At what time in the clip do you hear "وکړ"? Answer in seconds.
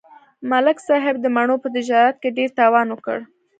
2.91-3.17